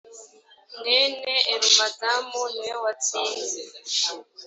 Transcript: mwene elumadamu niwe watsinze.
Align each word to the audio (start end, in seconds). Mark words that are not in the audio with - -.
mwene 0.77 1.33
elumadamu 1.53 2.41
niwe 2.57 2.75
watsinze. 2.83 3.61